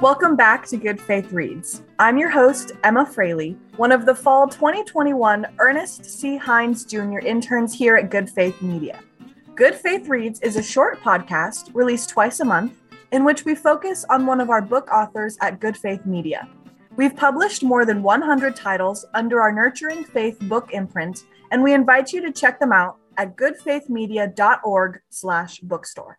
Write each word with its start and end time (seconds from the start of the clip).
Welcome 0.00 0.34
back 0.34 0.66
to 0.68 0.78
Good 0.78 0.98
Faith 0.98 1.30
Reads. 1.30 1.82
I'm 1.98 2.16
your 2.16 2.30
host, 2.30 2.72
Emma 2.84 3.04
Fraley, 3.04 3.58
one 3.76 3.92
of 3.92 4.06
the 4.06 4.14
fall 4.14 4.48
2021 4.48 5.46
Ernest 5.58 6.06
C. 6.06 6.38
Hynds 6.38 6.86
Jr. 6.86 7.18
interns 7.18 7.74
here 7.74 7.96
at 7.96 8.08
Good 8.08 8.30
Faith 8.30 8.62
Media. 8.62 8.98
Good 9.54 9.74
Faith 9.74 10.08
Reads 10.08 10.40
is 10.40 10.56
a 10.56 10.62
short 10.62 11.00
podcast 11.00 11.74
released 11.74 12.08
twice 12.08 12.40
a 12.40 12.46
month 12.46 12.72
in 13.12 13.24
which 13.24 13.44
we 13.44 13.54
focus 13.54 14.06
on 14.08 14.24
one 14.24 14.40
of 14.40 14.48
our 14.48 14.62
book 14.62 14.88
authors 14.90 15.36
at 15.42 15.60
Good 15.60 15.76
Faith 15.76 16.06
Media. 16.06 16.48
We've 16.96 17.14
published 17.14 17.62
more 17.62 17.84
than 17.84 18.02
100 18.02 18.56
titles 18.56 19.04
under 19.12 19.42
our 19.42 19.52
Nurturing 19.52 20.04
Faith 20.04 20.38
book 20.48 20.72
imprint, 20.72 21.24
and 21.52 21.62
we 21.62 21.74
invite 21.74 22.10
you 22.10 22.22
to 22.22 22.32
check 22.32 22.58
them 22.58 22.72
out 22.72 22.96
at 23.18 23.36
goodfaithmedia.org/bookstore. 23.36 26.18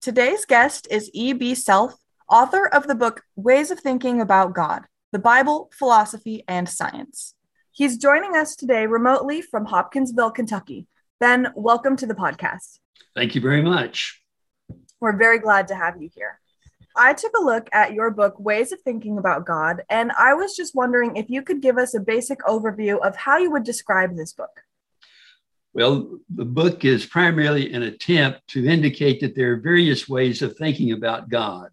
Today's 0.00 0.46
guest 0.46 0.88
is 0.90 1.10
E.B. 1.12 1.54
Self 1.54 2.01
author 2.32 2.66
of 2.66 2.86
the 2.86 2.94
book 2.94 3.24
Ways 3.36 3.70
of 3.70 3.78
Thinking 3.78 4.18
About 4.18 4.54
God 4.54 4.86
The 5.12 5.18
Bible, 5.18 5.68
Philosophy, 5.78 6.42
and 6.48 6.66
Science. 6.66 7.34
He's 7.72 7.98
joining 7.98 8.34
us 8.34 8.56
today 8.56 8.86
remotely 8.86 9.42
from 9.42 9.66
Hopkinsville, 9.66 10.30
Kentucky. 10.30 10.86
Ben, 11.20 11.52
welcome 11.54 11.94
to 11.96 12.06
the 12.06 12.14
podcast. 12.14 12.78
Thank 13.14 13.34
you 13.34 13.42
very 13.42 13.60
much. 13.60 14.22
We're 14.98 15.18
very 15.18 15.40
glad 15.40 15.68
to 15.68 15.74
have 15.74 16.00
you 16.00 16.08
here. 16.14 16.40
I 16.96 17.12
took 17.12 17.36
a 17.36 17.42
look 17.42 17.68
at 17.70 17.92
your 17.92 18.10
book, 18.10 18.40
Ways 18.40 18.72
of 18.72 18.80
Thinking 18.80 19.18
About 19.18 19.44
God, 19.44 19.82
and 19.90 20.10
I 20.12 20.32
was 20.32 20.56
just 20.56 20.74
wondering 20.74 21.16
if 21.16 21.28
you 21.28 21.42
could 21.42 21.60
give 21.60 21.76
us 21.76 21.92
a 21.92 22.00
basic 22.00 22.38
overview 22.44 22.98
of 23.06 23.14
how 23.14 23.36
you 23.36 23.50
would 23.50 23.64
describe 23.64 24.16
this 24.16 24.32
book. 24.32 24.62
Well, 25.74 26.18
the 26.34 26.46
book 26.46 26.86
is 26.86 27.04
primarily 27.04 27.74
an 27.74 27.82
attempt 27.82 28.48
to 28.48 28.64
indicate 28.64 29.20
that 29.20 29.34
there 29.34 29.52
are 29.52 29.56
various 29.56 30.08
ways 30.08 30.40
of 30.40 30.56
thinking 30.56 30.92
about 30.92 31.28
God 31.28 31.68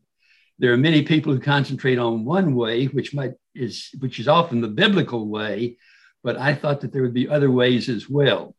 there 0.59 0.73
are 0.73 0.77
many 0.77 1.01
people 1.03 1.33
who 1.33 1.39
concentrate 1.39 1.97
on 1.97 2.25
one 2.25 2.53
way, 2.53 2.85
which 2.85 3.13
might 3.13 3.33
is 3.55 3.89
which 3.99 4.19
is 4.19 4.27
often 4.27 4.61
the 4.61 4.67
biblical 4.67 5.27
way, 5.27 5.77
but 6.23 6.37
I 6.37 6.53
thought 6.53 6.81
that 6.81 6.91
there 6.93 7.01
would 7.01 7.13
be 7.13 7.29
other 7.29 7.49
ways 7.49 7.89
as 7.89 8.09
well. 8.09 8.55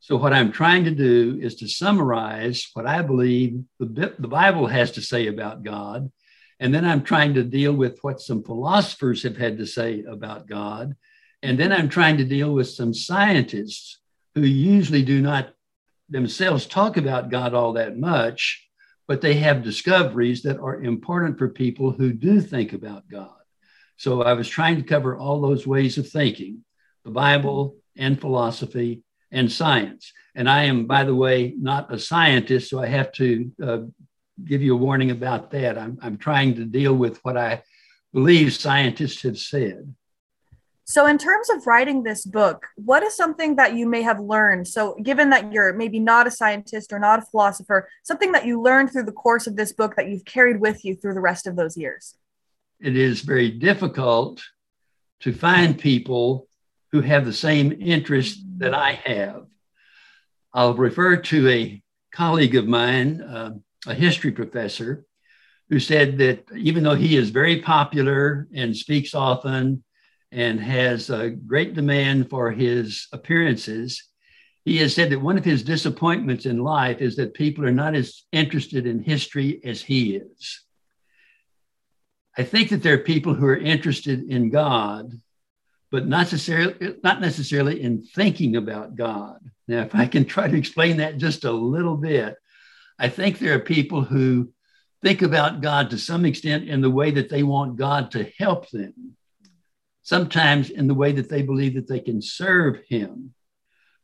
So 0.00 0.16
what 0.16 0.32
I'm 0.32 0.52
trying 0.52 0.84
to 0.84 0.92
do 0.92 1.38
is 1.42 1.56
to 1.56 1.68
summarize 1.68 2.70
what 2.74 2.86
I 2.86 3.02
believe 3.02 3.64
the, 3.80 4.14
the 4.18 4.28
Bible 4.28 4.66
has 4.66 4.92
to 4.92 5.02
say 5.02 5.26
about 5.26 5.64
God, 5.64 6.12
and 6.60 6.72
then 6.72 6.84
I'm 6.84 7.02
trying 7.02 7.34
to 7.34 7.42
deal 7.42 7.72
with 7.72 7.98
what 8.02 8.20
some 8.20 8.44
philosophers 8.44 9.22
have 9.22 9.36
had 9.36 9.58
to 9.58 9.66
say 9.66 10.04
about 10.04 10.46
God, 10.46 10.94
and 11.42 11.58
then 11.58 11.72
I'm 11.72 11.88
trying 11.88 12.18
to 12.18 12.24
deal 12.24 12.52
with 12.52 12.68
some 12.68 12.92
scientists 12.92 14.00
who 14.34 14.42
usually 14.42 15.02
do 15.02 15.20
not 15.22 15.54
themselves 16.10 16.66
talk 16.66 16.96
about 16.96 17.30
God 17.30 17.54
all 17.54 17.72
that 17.74 17.98
much, 17.98 18.67
but 19.08 19.22
they 19.22 19.34
have 19.34 19.64
discoveries 19.64 20.42
that 20.42 20.60
are 20.60 20.82
important 20.82 21.38
for 21.38 21.48
people 21.48 21.90
who 21.90 22.12
do 22.12 22.40
think 22.40 22.74
about 22.74 23.08
God. 23.08 23.32
So 23.96 24.22
I 24.22 24.34
was 24.34 24.48
trying 24.48 24.76
to 24.76 24.82
cover 24.82 25.16
all 25.16 25.40
those 25.40 25.66
ways 25.66 25.98
of 25.98 26.08
thinking 26.08 26.64
the 27.04 27.10
Bible 27.10 27.76
and 27.96 28.20
philosophy 28.20 29.02
and 29.32 29.50
science. 29.50 30.12
And 30.34 30.48
I 30.48 30.64
am, 30.64 30.86
by 30.86 31.04
the 31.04 31.14
way, 31.14 31.54
not 31.58 31.92
a 31.92 31.98
scientist, 31.98 32.70
so 32.70 32.80
I 32.80 32.86
have 32.86 33.10
to 33.12 33.52
uh, 33.62 33.78
give 34.44 34.62
you 34.62 34.74
a 34.74 34.78
warning 34.78 35.10
about 35.10 35.50
that. 35.50 35.78
I'm, 35.78 35.98
I'm 36.02 36.18
trying 36.18 36.54
to 36.56 36.64
deal 36.64 36.94
with 36.94 37.18
what 37.24 37.36
I 37.36 37.62
believe 38.12 38.52
scientists 38.54 39.22
have 39.22 39.38
said. 39.38 39.94
So, 40.90 41.04
in 41.04 41.18
terms 41.18 41.50
of 41.50 41.66
writing 41.66 42.02
this 42.02 42.24
book, 42.24 42.66
what 42.76 43.02
is 43.02 43.14
something 43.14 43.56
that 43.56 43.74
you 43.74 43.86
may 43.86 44.00
have 44.00 44.18
learned? 44.18 44.66
So, 44.66 44.96
given 45.02 45.28
that 45.28 45.52
you're 45.52 45.74
maybe 45.74 45.98
not 45.98 46.26
a 46.26 46.30
scientist 46.30 46.94
or 46.94 46.98
not 46.98 47.18
a 47.18 47.26
philosopher, 47.26 47.90
something 48.04 48.32
that 48.32 48.46
you 48.46 48.62
learned 48.62 48.90
through 48.90 49.02
the 49.02 49.12
course 49.12 49.46
of 49.46 49.54
this 49.54 49.70
book 49.70 49.96
that 49.96 50.08
you've 50.08 50.24
carried 50.24 50.62
with 50.62 50.86
you 50.86 50.96
through 50.96 51.12
the 51.12 51.20
rest 51.20 51.46
of 51.46 51.56
those 51.56 51.76
years? 51.76 52.14
It 52.80 52.96
is 52.96 53.20
very 53.20 53.50
difficult 53.50 54.42
to 55.20 55.34
find 55.34 55.78
people 55.78 56.48
who 56.92 57.02
have 57.02 57.26
the 57.26 57.34
same 57.34 57.76
interest 57.78 58.40
that 58.56 58.72
I 58.72 58.92
have. 58.92 59.44
I'll 60.54 60.72
refer 60.72 61.18
to 61.18 61.48
a 61.50 61.82
colleague 62.14 62.56
of 62.56 62.66
mine, 62.66 63.20
uh, 63.20 63.50
a 63.86 63.92
history 63.92 64.32
professor, 64.32 65.04
who 65.68 65.80
said 65.80 66.16
that 66.16 66.46
even 66.56 66.82
though 66.82 66.94
he 66.94 67.14
is 67.14 67.28
very 67.28 67.60
popular 67.60 68.48
and 68.54 68.74
speaks 68.74 69.14
often, 69.14 69.84
and 70.30 70.60
has 70.60 71.10
a 71.10 71.30
great 71.30 71.74
demand 71.74 72.28
for 72.28 72.50
his 72.50 73.06
appearances. 73.12 74.04
He 74.64 74.78
has 74.78 74.94
said 74.94 75.10
that 75.10 75.22
one 75.22 75.38
of 75.38 75.44
his 75.44 75.62
disappointments 75.62 76.44
in 76.44 76.58
life 76.58 77.00
is 77.00 77.16
that 77.16 77.34
people 77.34 77.64
are 77.64 77.72
not 77.72 77.94
as 77.94 78.24
interested 78.32 78.86
in 78.86 79.02
history 79.02 79.60
as 79.64 79.80
he 79.80 80.16
is. 80.16 80.64
I 82.36 82.44
think 82.44 82.68
that 82.70 82.82
there 82.82 82.94
are 82.94 82.98
people 82.98 83.34
who 83.34 83.46
are 83.46 83.56
interested 83.56 84.30
in 84.30 84.50
God, 84.50 85.10
but 85.90 86.06
not 86.06 86.18
necessarily, 86.18 86.96
not 87.02 87.20
necessarily 87.20 87.82
in 87.82 88.02
thinking 88.02 88.56
about 88.56 88.94
God. 88.94 89.38
Now, 89.66 89.82
if 89.82 89.94
I 89.94 90.06
can 90.06 90.24
try 90.24 90.48
to 90.48 90.56
explain 90.56 90.98
that 90.98 91.18
just 91.18 91.44
a 91.44 91.50
little 91.50 91.96
bit, 91.96 92.36
I 92.98 93.08
think 93.08 93.38
there 93.38 93.54
are 93.54 93.60
people 93.60 94.02
who 94.02 94.52
think 95.02 95.22
about 95.22 95.62
God 95.62 95.90
to 95.90 95.98
some 95.98 96.24
extent 96.24 96.68
in 96.68 96.80
the 96.80 96.90
way 96.90 97.10
that 97.12 97.28
they 97.30 97.42
want 97.42 97.76
God 97.76 98.10
to 98.12 98.30
help 98.38 98.68
them 98.70 99.16
sometimes 100.08 100.70
in 100.70 100.86
the 100.86 100.94
way 100.94 101.12
that 101.12 101.28
they 101.28 101.42
believe 101.42 101.74
that 101.74 101.86
they 101.86 102.00
can 102.00 102.22
serve 102.22 102.80
him. 102.88 103.34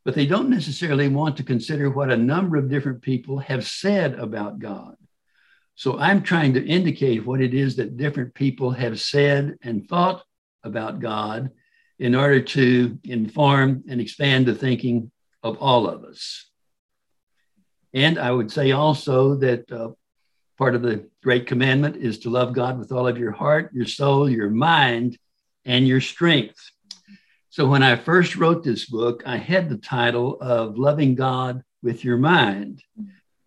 But 0.03 0.13
they 0.13 0.27
don't 0.27 0.51
necessarily 0.51 1.07
want 1.07 1.35
to 1.37 1.43
consider 1.43 1.89
what 1.89 2.11
a 2.11 2.17
number 2.17 2.57
of 2.57 2.69
different 2.69 3.01
people 3.01 3.39
have 3.39 3.65
said 3.65 4.13
about 4.13 4.59
God. 4.59 4.97
So 5.73 5.97
I'm 5.97 6.21
trying 6.21 6.53
to 6.53 6.63
indicate 6.63 7.25
what 7.25 7.41
it 7.41 7.55
is 7.55 7.77
that 7.77 7.97
different 7.97 8.35
people 8.35 8.69
have 8.69 9.01
said 9.01 9.57
and 9.63 9.89
thought 9.89 10.23
about 10.63 10.99
God 10.99 11.49
in 11.97 12.13
order 12.13 12.39
to 12.39 12.99
inform 13.03 13.83
and 13.89 13.99
expand 13.99 14.45
the 14.45 14.53
thinking 14.53 15.11
of 15.41 15.57
all 15.57 15.89
of 15.89 16.03
us. 16.03 16.45
And 17.95 18.19
I 18.19 18.29
would 18.29 18.51
say 18.51 18.73
also 18.73 19.37
that 19.37 19.71
uh, 19.71 19.89
part 20.59 20.75
of 20.75 20.83
the 20.83 21.09
great 21.23 21.47
commandment 21.47 21.95
is 21.95 22.19
to 22.19 22.29
love 22.29 22.53
God 22.53 22.77
with 22.77 22.91
all 22.91 23.07
of 23.07 23.17
your 23.17 23.31
heart, 23.31 23.71
your 23.73 23.87
soul, 23.87 24.29
your 24.29 24.51
mind, 24.51 25.17
and 25.65 25.87
your 25.87 26.01
strength. 26.01 26.71
So 27.49 27.67
when 27.67 27.83
I 27.83 27.95
first 27.95 28.35
wrote 28.35 28.63
this 28.63 28.85
book, 28.85 29.23
I 29.25 29.37
had 29.37 29.69
the 29.69 29.77
title 29.77 30.37
of 30.41 30.77
Loving 30.77 31.15
God 31.15 31.63
with 31.81 32.03
Your 32.03 32.17
Mind. 32.17 32.83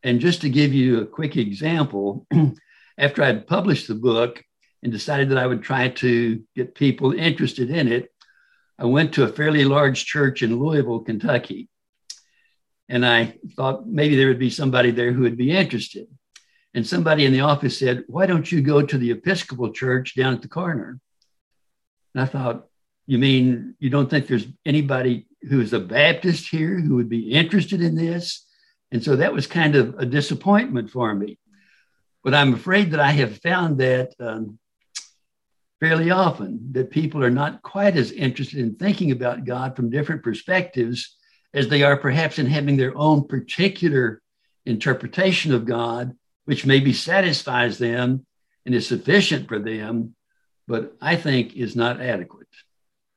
And 0.03 0.21
just 0.21 0.41
to 0.43 0.51
give 0.51 0.73
you 0.73 1.01
a 1.01 1.07
quick 1.07 1.37
example, 1.37 2.27
after 2.99 3.23
I'd 3.23 3.47
published 3.47 3.89
the 3.89 3.95
book 3.95 4.43
and 4.83 4.93
decided 4.93 5.29
that 5.31 5.39
I 5.39 5.47
would 5.47 5.63
try 5.63 5.89
to 5.89 6.43
get 6.57 6.75
people 6.75 7.13
interested 7.13 7.71
in 7.71 7.89
it, 7.89 8.11
I 8.79 8.87
went 8.87 9.13
to 9.15 9.25
a 9.25 9.29
fairly 9.29 9.65
large 9.65 10.05
church 10.05 10.43
in 10.43 10.59
Louisville, 10.59 11.01
Kentucky. 11.01 11.69
And 12.89 13.05
I 13.05 13.35
thought 13.57 13.87
maybe 13.87 14.17
there 14.17 14.29
would 14.29 14.39
be 14.39 14.51
somebody 14.51 14.91
there 14.91 15.13
who 15.13 15.23
would 15.23 15.37
be 15.37 15.51
interested. 15.51 16.07
And 16.75 16.87
somebody 16.87 17.27
in 17.27 17.33
the 17.33 17.41
office 17.41 17.79
said, 17.79 18.05
Why 18.07 18.27
don't 18.27 18.51
you 18.51 18.63
go 18.63 18.83
to 18.83 18.99
the 18.99 19.11
Episcopal 19.11 19.73
church 19.73 20.15
down 20.15 20.33
at 20.33 20.43
the 20.43 20.49
corner? 20.49 21.01
And 22.15 22.23
I 22.23 22.27
thought, 22.27 22.67
you 23.07 23.19
mean 23.19 23.75
you 23.79 23.91
don't 23.91 24.11
think 24.11 24.27
there's 24.27 24.47
anybody 24.67 25.27
who 25.49 25.61
is 25.61 25.73
a 25.73 25.81
Baptist 25.81 26.49
here 26.49 26.79
who 26.79 26.97
would 26.97 27.09
be 27.09 27.31
interested 27.31 27.81
in 27.81 27.95
this? 27.95 28.47
And 28.91 29.03
so 29.03 29.17
that 29.17 29.33
was 29.33 29.47
kind 29.47 29.77
of 29.77 29.95
a 29.99 30.07
disappointment 30.07 30.91
for 30.91 31.15
me. 31.15 31.39
But 32.25 32.35
I'm 32.35 32.55
afraid 32.55 32.91
that 32.91 33.01
I 33.01 33.13
have 33.13 33.39
found 33.39 33.79
that 33.79 34.13
um, 34.21 34.59
fairly 35.81 36.11
often 36.11 36.73
that 36.73 36.91
people 36.91 37.23
are 37.23 37.31
not 37.31 37.63
quite 37.63 37.97
as 37.97 38.13
interested 38.13 38.59
in 38.59 38.75
thinking 38.75 39.11
about 39.11 39.45
God 39.45 39.77
from 39.77 39.91
different 39.91 40.23
perspectives 40.23 41.17
as 41.55 41.69
they 41.69 41.83
are 41.83 41.97
perhaps 41.97 42.39
in 42.39 42.47
having 42.47 42.77
their 42.77 42.97
own 42.97 43.27
particular 43.27 44.21
interpretation 44.67 45.55
of 45.55 45.65
God, 45.65 46.15
which 46.45 46.67
maybe 46.67 46.93
satisfies 46.93 47.79
them 47.79 48.27
and 48.67 48.75
is 48.75 48.87
sufficient 48.87 49.49
for 49.49 49.59
them, 49.59 50.15
but 50.69 50.95
I 51.01 51.17
think 51.17 51.57
is 51.57 51.75
not 51.75 52.01
adequate. 52.01 52.47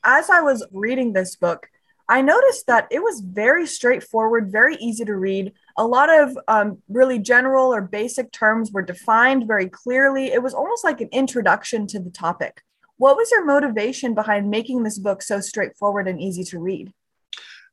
As 0.04 0.30
I 0.30 0.42
was 0.42 0.66
reading 0.72 1.14
this 1.14 1.36
book, 1.36 1.68
I 2.10 2.22
noticed 2.22 2.66
that 2.68 2.88
it 2.90 3.00
was 3.04 3.22
very 3.22 3.68
straightforward, 3.68 4.52
very 4.52 4.76
easy 4.78 5.06
to 5.06 5.16
read. 5.16 5.54
A 5.78 5.86
lot 5.86 6.10
of 6.10 6.38
um, 6.48 6.82
really 6.90 7.20
general 7.20 7.74
or 7.74 7.82
basic 7.82 8.32
terms 8.32 8.72
were 8.72 8.82
defined 8.82 9.48
very 9.48 9.70
clearly. 9.70 10.32
It 10.32 10.42
was 10.42 10.54
almost 10.54 10.84
like 10.84 11.02
an 11.02 11.10
introduction 11.12 11.88
to 11.88 12.00
the 12.00 12.10
topic. 12.10 12.64
What 12.98 13.18
was 13.18 13.32
your 13.32 13.46
motivation 13.46 14.16
behind 14.16 14.50
making 14.50 14.84
this 14.84 14.98
book 14.98 15.22
so 15.22 15.40
straightforward 15.40 16.08
and 16.08 16.20
easy 16.20 16.44
to 16.46 16.60
read? 16.60 16.92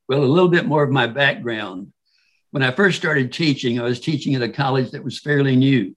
Well, 0.08 0.22
a 0.22 0.24
little 0.24 0.48
bit 0.48 0.66
more 0.66 0.82
of 0.82 0.90
my 0.90 1.06
background. 1.06 1.92
When 2.50 2.62
I 2.62 2.70
first 2.70 2.96
started 2.98 3.32
teaching, 3.32 3.78
I 3.78 3.82
was 3.82 4.00
teaching 4.00 4.34
at 4.34 4.42
a 4.42 4.48
college 4.48 4.90
that 4.92 5.04
was 5.04 5.18
fairly 5.18 5.56
new. 5.56 5.94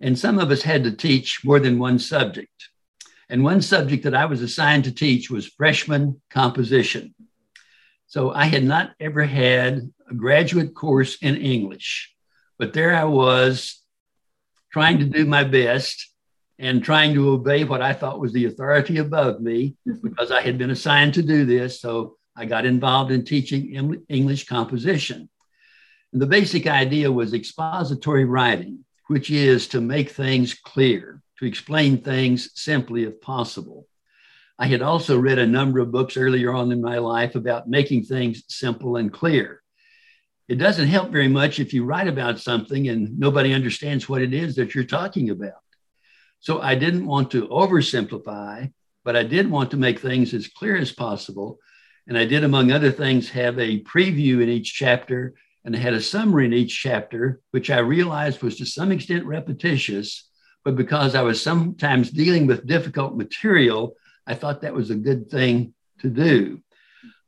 And 0.00 0.18
some 0.18 0.38
of 0.38 0.50
us 0.50 0.62
had 0.62 0.84
to 0.84 0.92
teach 0.92 1.44
more 1.44 1.60
than 1.60 1.78
one 1.78 1.98
subject. 1.98 2.70
And 3.28 3.42
one 3.42 3.62
subject 3.62 4.04
that 4.04 4.14
I 4.14 4.26
was 4.26 4.42
assigned 4.42 4.84
to 4.84 4.92
teach 4.92 5.30
was 5.30 5.46
freshman 5.46 6.20
composition. 6.30 7.14
So 8.06 8.30
I 8.32 8.44
had 8.44 8.64
not 8.64 8.92
ever 9.00 9.24
had 9.24 9.90
a 10.08 10.14
graduate 10.14 10.74
course 10.74 11.16
in 11.20 11.36
English, 11.36 12.14
but 12.58 12.72
there 12.72 12.94
I 12.94 13.04
was 13.04 13.80
trying 14.72 14.98
to 14.98 15.06
do 15.06 15.24
my 15.24 15.44
best. 15.44 16.10
and 16.56 16.84
trying 16.84 17.12
to 17.14 17.30
obey 17.30 17.64
what 17.64 17.82
I 17.82 17.92
thought 17.92 18.20
was 18.20 18.32
the 18.32 18.44
authority 18.44 18.98
above 18.98 19.40
me 19.40 19.74
because 20.02 20.30
I 20.30 20.40
had 20.40 20.56
been 20.56 20.70
assigned 20.70 21.14
to 21.14 21.22
do 21.22 21.44
this. 21.44 21.80
So 21.80 22.16
I 22.36 22.44
got 22.44 22.64
involved 22.64 23.10
in 23.10 23.24
teaching 23.24 24.04
English 24.08 24.46
composition. 24.46 25.28
And 26.12 26.22
the 26.22 26.26
basic 26.26 26.68
idea 26.68 27.10
was 27.10 27.34
expository 27.34 28.24
writing, 28.24 28.84
which 29.08 29.30
is 29.30 29.66
to 29.68 29.80
make 29.80 30.10
things 30.10 30.54
clear, 30.54 31.20
to 31.38 31.46
explain 31.46 31.98
things 31.98 32.50
simply 32.54 33.04
if 33.04 33.20
possible. 33.20 33.86
I 34.58 34.66
had 34.66 34.82
also 34.82 35.18
read 35.18 35.38
a 35.38 35.46
number 35.46 35.80
of 35.80 35.90
books 35.90 36.16
earlier 36.16 36.54
on 36.54 36.70
in 36.70 36.80
my 36.80 36.98
life 36.98 37.34
about 37.34 37.68
making 37.68 38.04
things 38.04 38.44
simple 38.48 38.96
and 38.96 39.12
clear. 39.12 39.62
It 40.48 40.56
doesn't 40.56 40.88
help 40.88 41.10
very 41.10 41.28
much 41.28 41.58
if 41.58 41.72
you 41.72 41.84
write 41.84 42.06
about 42.06 42.38
something 42.38 42.88
and 42.88 43.18
nobody 43.18 43.52
understands 43.52 44.08
what 44.08 44.22
it 44.22 44.32
is 44.32 44.56
that 44.56 44.74
you're 44.74 44.84
talking 44.84 45.30
about. 45.30 45.52
So 46.40 46.60
I 46.60 46.74
didn't 46.74 47.06
want 47.06 47.30
to 47.32 47.48
oversimplify, 47.48 48.72
but 49.04 49.16
I 49.16 49.24
did 49.24 49.50
want 49.50 49.70
to 49.72 49.76
make 49.76 49.98
things 49.98 50.34
as 50.34 50.46
clear 50.48 50.76
as 50.76 50.92
possible. 50.92 51.58
And 52.06 52.18
I 52.18 52.26
did, 52.26 52.44
among 52.44 52.70
other 52.70 52.92
things, 52.92 53.30
have 53.30 53.58
a 53.58 53.82
preview 53.82 54.42
in 54.42 54.48
each 54.48 54.74
chapter 54.74 55.34
and 55.64 55.74
I 55.74 55.78
had 55.78 55.94
a 55.94 56.00
summary 56.00 56.44
in 56.44 56.52
each 56.52 56.78
chapter, 56.78 57.40
which 57.52 57.70
I 57.70 57.78
realized 57.78 58.42
was 58.42 58.58
to 58.58 58.66
some 58.66 58.92
extent 58.92 59.24
repetitious. 59.24 60.28
But 60.64 60.76
because 60.76 61.14
I 61.14 61.22
was 61.22 61.42
sometimes 61.42 62.10
dealing 62.10 62.46
with 62.46 62.66
difficult 62.66 63.16
material, 63.16 63.96
I 64.26 64.34
thought 64.34 64.62
that 64.62 64.74
was 64.74 64.90
a 64.90 64.96
good 64.96 65.30
thing 65.30 65.74
to 66.00 66.08
do. 66.08 66.62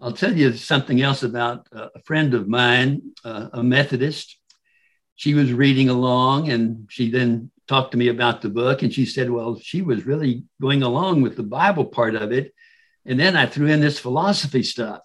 I'll 0.00 0.12
tell 0.12 0.34
you 0.36 0.52
something 0.52 1.00
else 1.00 1.22
about 1.22 1.68
a 1.72 2.00
friend 2.02 2.34
of 2.34 2.48
mine, 2.48 3.12
uh, 3.24 3.48
a 3.52 3.62
Methodist. 3.62 4.38
She 5.14 5.34
was 5.34 5.52
reading 5.52 5.88
along 5.88 6.50
and 6.50 6.86
she 6.90 7.10
then 7.10 7.50
talked 7.66 7.92
to 7.92 7.98
me 7.98 8.08
about 8.08 8.42
the 8.42 8.50
book 8.50 8.82
and 8.82 8.92
she 8.92 9.06
said, 9.06 9.30
well, 9.30 9.58
she 9.58 9.82
was 9.82 10.06
really 10.06 10.44
going 10.60 10.82
along 10.82 11.22
with 11.22 11.36
the 11.36 11.42
Bible 11.42 11.86
part 11.86 12.14
of 12.14 12.32
it. 12.32 12.54
And 13.06 13.18
then 13.18 13.36
I 13.36 13.46
threw 13.46 13.68
in 13.68 13.80
this 13.80 13.98
philosophy 13.98 14.62
stuff. 14.62 15.00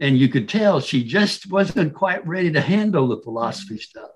And 0.00 0.18
you 0.18 0.28
could 0.28 0.48
tell 0.48 0.80
she 0.80 1.04
just 1.04 1.50
wasn't 1.50 1.94
quite 1.94 2.26
ready 2.26 2.52
to 2.52 2.60
handle 2.60 3.08
the 3.08 3.22
philosophy 3.22 3.78
stuff. 3.78 4.10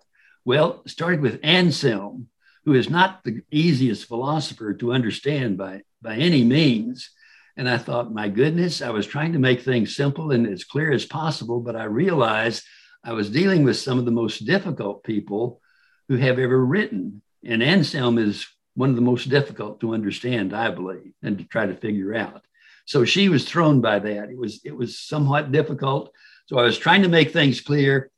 Well, 0.44 0.82
started 0.86 1.20
with 1.20 1.40
Anselm, 1.42 2.28
who 2.64 2.75
is 2.75 2.88
not 2.88 3.22
the 3.25 3.43
easiest 3.50 4.06
philosopher 4.06 4.75
to 4.75 4.93
understand 4.93 5.58
by, 5.58 5.82
by 6.00 6.16
any 6.16 6.44
means. 6.44 7.11
And 7.56 7.69
I 7.69 7.78
thought, 7.78 8.12
my 8.12 8.28
goodness, 8.28 8.82
I 8.82 8.90
was 8.90 9.06
trying 9.06 9.32
to 9.34 9.38
make 9.38 9.62
things 9.62 9.94
simple 9.94 10.32
and 10.32 10.46
as 10.46 10.64
clear 10.64 10.93
as 10.93 11.05
possible, 11.05 11.61
but 11.61 11.76
I 11.76 11.84
realized 11.84 12.64
I 13.05 13.12
was 13.12 13.31
dealing 13.31 13.64
with 13.64 13.76
some 13.76 13.99
of 13.99 14.06
the 14.06 14.11
most 14.11 14.46
difficult 14.46 15.05
people 15.05 15.61
who 16.08 16.16
have 16.16 16.38
ever 16.38 16.64
written. 16.64 17.22
And 17.44 17.62
Anselm 17.62 18.19
is 18.19 18.46
one 18.75 18.90
of 18.90 18.96
the 18.96 19.02
most 19.02 19.28
difficult 19.28 19.81
to 19.81 19.94
understand, 19.94 20.55
I 20.55 20.70
believe, 20.70 21.12
and 21.22 21.38
to 21.38 21.44
try 21.44 21.67
to 21.67 21.76
figure 21.76 22.14
out. 22.14 22.43
So 22.87 23.05
she 23.05 23.28
was 23.28 23.44
thrown 23.44 23.81
by 23.81 23.99
that. 23.99 24.31
It 24.31 24.37
was 24.37 24.60
it 24.64 24.76
was 24.76 24.99
somewhat 24.99 25.52
difficult. 25.52 26.12
So 26.46 26.58
I 26.58 26.64
was 26.64 26.76
trying 26.76 27.02
to 27.02 27.08
make 27.08 27.32
things 27.32 27.60
clear, 27.60 28.10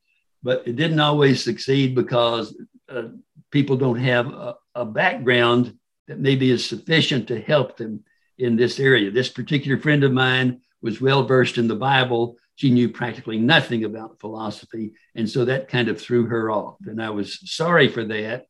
but 0.42 0.66
it 0.66 0.76
didn't 0.76 1.00
always 1.00 1.44
succeed 1.44 1.94
because 1.94 2.56
uh, 2.88 3.08
people 3.50 3.76
don't 3.76 3.98
have 3.98 4.26
a, 4.26 4.56
a 4.74 4.84
background 4.84 5.76
that 6.08 6.18
maybe 6.18 6.50
is 6.50 6.64
sufficient 6.64 7.28
to 7.28 7.40
help 7.40 7.76
them 7.76 8.04
in 8.38 8.56
this 8.56 8.78
area. 8.78 9.10
This 9.10 9.28
particular 9.28 9.78
friend 9.78 10.04
of 10.04 10.12
mine 10.12 10.60
was 10.82 11.00
well 11.00 11.24
versed 11.24 11.58
in 11.58 11.68
the 11.68 11.74
Bible. 11.74 12.36
She 12.54 12.70
knew 12.70 12.88
practically 12.88 13.38
nothing 13.38 13.84
about 13.84 14.20
philosophy. 14.20 14.92
And 15.14 15.28
so 15.28 15.44
that 15.44 15.68
kind 15.68 15.88
of 15.88 16.00
threw 16.00 16.26
her 16.26 16.50
off. 16.50 16.76
And 16.86 17.02
I 17.02 17.10
was 17.10 17.40
sorry 17.50 17.88
for 17.88 18.04
that 18.04 18.46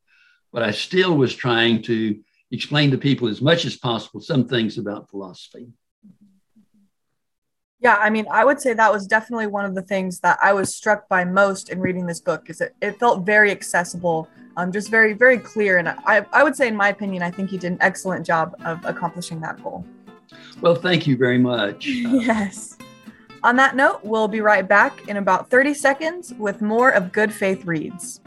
but 0.57 0.63
I 0.63 0.71
still 0.71 1.15
was 1.15 1.35
trying 1.35 1.83
to 1.83 2.19
explain 2.51 2.91
to 2.91 2.97
people 2.97 3.29
as 3.29 3.43
much 3.43 3.67
as 3.67 3.77
possible 3.77 4.23
some 4.23 4.49
things 4.49 4.79
about 4.79 5.11
philosophy. 5.11 5.67
Yeah, 7.81 7.97
I 7.97 8.09
mean, 8.09 8.27
I 8.31 8.45
would 8.45 8.61
say 8.61 8.73
that 8.73 8.93
was 8.93 9.07
definitely 9.07 9.49
one 9.49 9.67
of 9.67 9.75
the 9.75 9.83
things 9.83 10.21
that 10.21 10.39
I 10.43 10.55
was 10.55 10.75
struck 10.75 11.09
by 11.09 11.25
most 11.25 11.69
in 11.69 11.79
reading 11.79 12.07
this 12.07 12.21
book 12.21 12.49
is 12.49 12.61
it, 12.63 12.75
it 12.81 12.99
felt 12.99 13.27
very 13.27 13.51
accessible, 13.51 14.29
um, 14.57 14.73
just 14.73 14.91
very, 14.91 15.13
very 15.13 15.39
clear. 15.39 15.77
And 15.77 15.89
I, 15.89 16.25
I 16.33 16.43
would 16.43 16.57
say, 16.57 16.69
in 16.69 16.77
my 16.77 16.89
opinion, 16.89 17.23
I 17.23 17.31
think 17.31 17.53
you 17.53 17.59
did 17.59 17.73
an 17.73 17.79
excellent 17.83 18.25
job 18.25 18.57
of 18.65 18.83
accomplishing 18.87 19.41
that 19.41 19.63
goal. 19.63 19.85
Well, 20.63 20.75
thank 20.75 21.07
you 21.07 21.19
very 21.19 21.39
much. 21.39 21.87
yes. 21.87 22.79
On 23.43 23.57
that 23.57 23.77
note, 23.77 24.01
we'll 24.03 24.27
be 24.27 24.41
right 24.41 24.67
back 24.67 25.07
in 25.09 25.19
about 25.19 25.51
30 25.51 25.75
seconds 25.75 26.33
with 26.39 26.63
more 26.63 26.91
of 26.91 27.13
Good 27.13 27.33
Faith 27.33 27.67
Reads. 27.67 28.21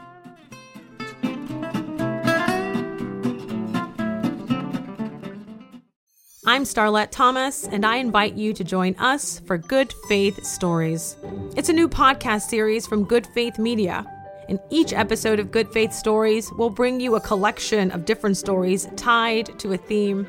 I'm 6.50 6.64
Starlette 6.64 7.12
Thomas, 7.12 7.68
and 7.68 7.86
I 7.86 7.98
invite 7.98 8.34
you 8.34 8.52
to 8.54 8.64
join 8.64 8.96
us 8.96 9.38
for 9.38 9.56
Good 9.56 9.94
Faith 10.08 10.44
Stories. 10.44 11.16
It's 11.54 11.68
a 11.68 11.72
new 11.72 11.88
podcast 11.88 12.48
series 12.48 12.88
from 12.88 13.04
Good 13.04 13.24
Faith 13.28 13.56
Media. 13.56 14.04
In 14.48 14.58
each 14.68 14.92
episode 14.92 15.38
of 15.38 15.52
Good 15.52 15.72
Faith 15.72 15.92
Stories, 15.92 16.50
we'll 16.58 16.68
bring 16.68 16.98
you 16.98 17.14
a 17.14 17.20
collection 17.20 17.92
of 17.92 18.04
different 18.04 18.36
stories 18.36 18.88
tied 18.96 19.60
to 19.60 19.74
a 19.74 19.76
theme, 19.76 20.26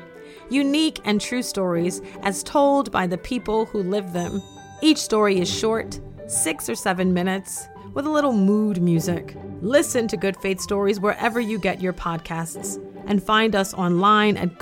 unique 0.48 1.00
and 1.04 1.20
true 1.20 1.42
stories 1.42 2.00
as 2.22 2.44
told 2.44 2.92
by 2.92 3.04
the 3.04 3.18
people 3.18 3.66
who 3.66 3.82
live 3.82 4.12
them. 4.12 4.40
Each 4.80 4.98
story 4.98 5.40
is 5.40 5.52
short, 5.52 5.98
six 6.28 6.68
or 6.68 6.76
seven 6.76 7.12
minutes, 7.12 7.66
with 7.94 8.06
a 8.06 8.10
little 8.10 8.32
mood 8.32 8.80
music. 8.80 9.36
Listen 9.60 10.06
to 10.06 10.16
Good 10.16 10.36
Faith 10.36 10.60
Stories 10.60 11.00
wherever 11.00 11.40
you 11.40 11.58
get 11.58 11.82
your 11.82 11.92
podcasts, 11.92 12.80
and 13.08 13.20
find 13.20 13.56
us 13.56 13.74
online 13.74 14.36
at 14.36 14.56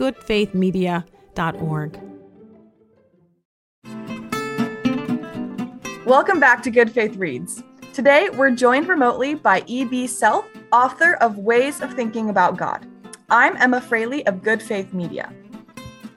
goodfaithmedia.com 1.35 2.11
Welcome 6.07 6.41
back 6.41 6.63
to 6.65 6.71
Good 6.71 6.91
Faith 6.91 7.15
Reads. 7.17 7.63
Today, 7.93 8.31
we're 8.31 8.51
joined 8.51 8.89
remotely 8.89 9.35
by 9.35 9.63
E.B. 9.67 10.09
Self, 10.09 10.45
author 10.73 11.15
of 11.15 11.39
Ways 11.39 11.81
of 11.81 11.95
Thinking 11.95 12.31
About 12.31 12.57
God. 12.57 12.85
I'm 13.29 13.57
Emma 13.59 13.81
Fraley 13.81 14.27
of 14.27 14.43
Good 14.43 14.61
Faith 14.61 14.93
Media. 14.93 15.33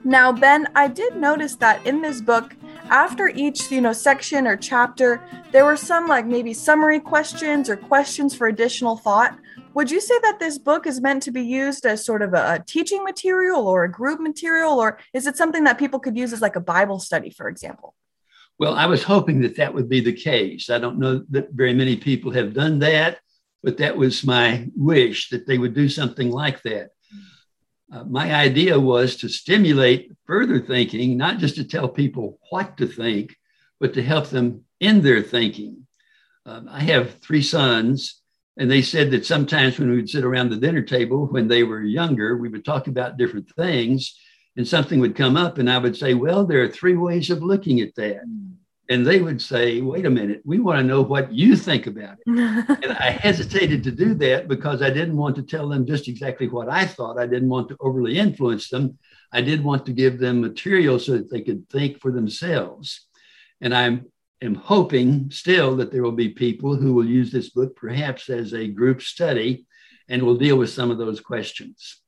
Now, 0.02 0.32
Ben, 0.32 0.66
I 0.74 0.88
did 0.88 1.14
notice 1.14 1.54
that 1.56 1.86
in 1.86 2.02
this 2.02 2.20
book, 2.20 2.56
after 2.90 3.28
each, 3.28 3.70
you 3.70 3.80
know, 3.80 3.92
section 3.92 4.48
or 4.48 4.56
chapter, 4.56 5.22
there 5.52 5.64
were 5.64 5.76
some 5.76 6.08
like 6.08 6.26
maybe 6.26 6.52
summary 6.52 6.98
questions 6.98 7.70
or 7.70 7.76
questions 7.76 8.34
for 8.34 8.48
additional 8.48 8.96
thought. 8.96 9.38
Would 9.74 9.90
you 9.90 10.00
say 10.00 10.14
that 10.22 10.38
this 10.38 10.56
book 10.56 10.86
is 10.86 11.00
meant 11.00 11.24
to 11.24 11.32
be 11.32 11.42
used 11.42 11.84
as 11.84 12.04
sort 12.04 12.22
of 12.22 12.32
a, 12.32 12.62
teaching 12.64 13.02
material 13.02 13.66
or 13.66 13.84
a 13.84 13.90
group 13.90 14.20
material, 14.20 14.78
or 14.78 14.98
is 15.12 15.26
it 15.26 15.36
something 15.36 15.64
that 15.64 15.78
people 15.78 15.98
could 15.98 16.16
use 16.16 16.32
as 16.32 16.40
like 16.40 16.54
a 16.54 16.60
Bible 16.60 17.00
study, 17.00 17.30
for 17.30 17.48
example? 17.48 17.94
Well, 18.56 18.74
I 18.74 18.86
was 18.86 19.02
hoping 19.02 19.40
that 19.40 19.56
that 19.56 19.74
would 19.74 19.88
be 19.88 20.00
the 20.00 20.12
case. 20.12 20.70
I 20.70 20.78
don't 20.78 21.00
know 21.00 21.24
that 21.30 21.52
very 21.52 21.74
many 21.74 21.96
people 21.96 22.30
have 22.32 22.54
done 22.54 22.78
that, 22.78 23.18
but 23.64 23.78
that 23.78 23.96
was 23.96 24.22
my 24.22 24.68
wish 24.76 25.30
that 25.30 25.46
they 25.46 25.58
would 25.58 25.74
do 25.74 25.88
something 25.88 26.30
like 26.30 26.62
that. 26.62 26.90
Uh, 27.92 28.04
my 28.04 28.32
idea 28.32 28.78
was 28.78 29.16
to 29.16 29.28
stimulate 29.28 30.12
further 30.24 30.60
thinking, 30.60 31.16
not 31.16 31.38
just 31.38 31.56
to 31.56 31.64
tell 31.64 31.88
people 31.88 32.38
what 32.50 32.76
to 32.76 32.86
think, 32.86 33.34
but 33.80 33.94
to 33.94 34.02
help 34.02 34.28
them 34.28 34.64
in 34.78 35.00
their 35.00 35.22
thinking. 35.22 35.86
Um, 36.46 36.68
I 36.70 36.80
have 36.80 37.18
three 37.18 37.42
sons, 37.42 38.22
and 38.56 38.70
they 38.70 38.82
said 38.82 39.10
that 39.10 39.26
sometimes 39.26 39.78
when 39.78 39.90
we 39.90 39.96
would 39.96 40.08
sit 40.08 40.24
around 40.24 40.50
the 40.50 40.56
dinner 40.56 40.82
table 40.82 41.26
when 41.26 41.48
they 41.48 41.64
were 41.64 41.82
younger, 41.82 42.36
we 42.36 42.48
would 42.48 42.64
talk 42.64 42.86
about 42.86 43.16
different 43.16 43.50
things 43.56 44.16
and 44.56 44.66
something 44.66 45.00
would 45.00 45.16
come 45.16 45.36
up. 45.36 45.58
And 45.58 45.70
I 45.70 45.78
would 45.78 45.96
say, 45.96 46.14
Well, 46.14 46.46
there 46.46 46.62
are 46.62 46.68
three 46.68 46.96
ways 46.96 47.30
of 47.30 47.42
looking 47.42 47.80
at 47.80 47.94
that. 47.96 48.26
Mm. 48.26 48.52
And 48.90 49.04
they 49.04 49.20
would 49.20 49.42
say, 49.42 49.80
Wait 49.80 50.06
a 50.06 50.10
minute, 50.10 50.42
we 50.44 50.60
want 50.60 50.78
to 50.78 50.84
know 50.84 51.02
what 51.02 51.32
you 51.32 51.56
think 51.56 51.88
about 51.88 52.18
it. 52.24 52.26
and 52.28 52.92
I 52.92 53.10
hesitated 53.10 53.82
to 53.84 53.90
do 53.90 54.14
that 54.14 54.46
because 54.46 54.82
I 54.82 54.90
didn't 54.90 55.16
want 55.16 55.34
to 55.36 55.42
tell 55.42 55.68
them 55.68 55.84
just 55.84 56.06
exactly 56.06 56.48
what 56.48 56.68
I 56.68 56.86
thought. 56.86 57.18
I 57.18 57.26
didn't 57.26 57.48
want 57.48 57.68
to 57.70 57.76
overly 57.80 58.18
influence 58.18 58.68
them. 58.68 58.98
I 59.32 59.40
did 59.40 59.64
want 59.64 59.84
to 59.86 59.92
give 59.92 60.20
them 60.20 60.40
material 60.40 61.00
so 61.00 61.12
that 61.12 61.28
they 61.28 61.40
could 61.40 61.68
think 61.70 62.00
for 62.00 62.12
themselves. 62.12 63.06
And 63.60 63.74
I'm 63.74 64.06
am 64.42 64.54
hoping 64.54 65.30
still 65.30 65.76
that 65.76 65.92
there 65.92 66.02
will 66.02 66.12
be 66.12 66.28
people 66.28 66.76
who 66.76 66.94
will 66.94 67.06
use 67.06 67.32
this 67.32 67.50
book 67.50 67.76
perhaps 67.76 68.28
as 68.28 68.52
a 68.52 68.68
group 68.68 69.02
study 69.02 69.66
and 70.08 70.22
will 70.22 70.36
deal 70.36 70.56
with 70.56 70.70
some 70.70 70.90
of 70.90 70.98
those 70.98 71.20
questions. 71.20 72.00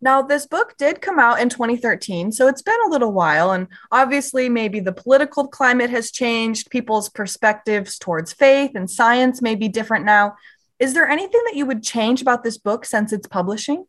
Now, 0.00 0.20
this 0.20 0.46
book 0.46 0.76
did 0.76 1.00
come 1.00 1.18
out 1.18 1.40
in 1.40 1.48
2013, 1.48 2.30
so 2.30 2.46
it's 2.46 2.62
been 2.62 2.78
a 2.86 2.90
little 2.90 3.12
while, 3.12 3.52
and 3.52 3.66
obviously, 3.90 4.48
maybe 4.48 4.78
the 4.78 4.92
political 4.92 5.48
climate 5.48 5.90
has 5.90 6.10
changed. 6.10 6.70
People's 6.70 7.08
perspectives 7.08 7.98
towards 7.98 8.32
faith 8.32 8.72
and 8.74 8.90
science 8.90 9.40
may 9.40 9.54
be 9.54 9.68
different 9.68 10.04
now. 10.04 10.36
Is 10.78 10.92
there 10.92 11.08
anything 11.08 11.40
that 11.46 11.56
you 11.56 11.64
would 11.64 11.82
change 11.82 12.20
about 12.20 12.44
this 12.44 12.58
book 12.58 12.84
since 12.84 13.12
its 13.12 13.26
publishing? 13.26 13.86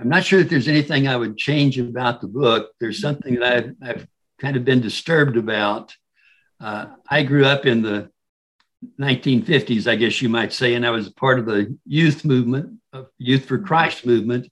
I'm 0.00 0.08
not 0.08 0.24
sure 0.24 0.40
that 0.40 0.50
there's 0.50 0.68
anything 0.68 1.06
I 1.06 1.16
would 1.16 1.36
change 1.36 1.78
about 1.78 2.20
the 2.20 2.28
book. 2.28 2.70
There's 2.80 3.00
something 3.00 3.36
that 3.36 3.56
I've, 3.56 3.74
I've 3.80 4.06
kind 4.40 4.56
of 4.56 4.64
been 4.64 4.80
disturbed 4.80 5.36
about. 5.36 5.96
Uh, 6.60 6.86
I 7.08 7.22
grew 7.22 7.44
up 7.44 7.66
in 7.66 7.82
the 7.82 8.10
1950s, 9.00 9.86
I 9.86 9.96
guess 9.96 10.22
you 10.22 10.28
might 10.28 10.52
say, 10.52 10.74
and 10.74 10.86
I 10.86 10.90
was 10.90 11.08
part 11.08 11.38
of 11.38 11.46
the 11.46 11.76
youth 11.84 12.24
movement, 12.24 12.78
Youth 13.18 13.44
for 13.44 13.58
Christ 13.58 14.06
movement 14.06 14.48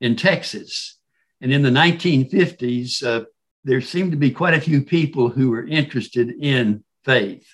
in 0.00 0.16
Texas. 0.16 0.98
And 1.40 1.52
in 1.52 1.62
the 1.62 1.70
1950s, 1.70 3.04
uh, 3.04 3.24
there 3.64 3.80
seemed 3.80 4.12
to 4.12 4.16
be 4.16 4.30
quite 4.30 4.54
a 4.54 4.60
few 4.60 4.82
people 4.82 5.28
who 5.28 5.50
were 5.50 5.66
interested 5.66 6.30
in 6.40 6.84
faith, 7.04 7.46